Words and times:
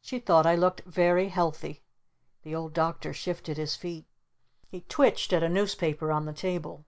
She 0.00 0.18
thought 0.20 0.46
I 0.46 0.54
looked 0.56 0.84
'very 0.86 1.28
healthy'!" 1.28 1.82
The 2.44 2.54
Old 2.54 2.72
Doctor 2.72 3.12
shifted 3.12 3.58
his 3.58 3.76
feet. 3.76 4.06
He 4.70 4.80
twitched 4.80 5.34
at 5.34 5.42
a 5.42 5.50
newspaper 5.50 6.10
on 6.10 6.24
the 6.24 6.32
table. 6.32 6.86